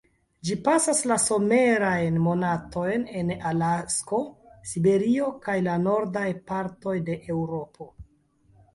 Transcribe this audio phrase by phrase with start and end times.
[0.47, 4.23] Ĝi pasas la somerajn monatojn en Alasko,
[4.73, 7.93] Siberio, kaj la nordaj partoj de Eŭropo.